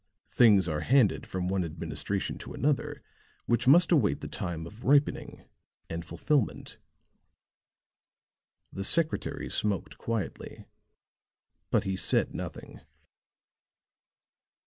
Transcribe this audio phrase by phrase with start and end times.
[0.29, 3.03] Things are handed from one administration to another
[3.45, 5.43] which must await the time of ripening
[5.91, 6.79] and fulfilment."
[8.73, 10.65] The secretary smoked quietly,
[11.69, 12.81] but he said nothing.